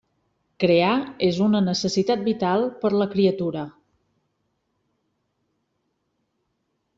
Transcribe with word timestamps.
Crear 0.61 0.93
és 1.27 1.35
una 1.47 1.59
necessitat 1.65 2.23
vital 2.27 2.65
per 2.85 2.91
la 3.03 3.07
criatura. 3.11 3.67